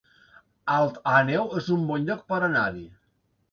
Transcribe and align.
Alt 0.75 0.97
Àneu 1.17 1.53
es 1.61 1.69
un 1.77 1.85
bon 1.93 2.09
lloc 2.09 2.25
per 2.35 2.43
anar-hi 2.51 2.85